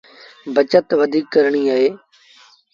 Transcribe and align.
بچت 0.53 0.85
وڌيٚڪ 0.99 1.25
ڪرڻيٚ 1.33 1.71
اهي 1.73 1.87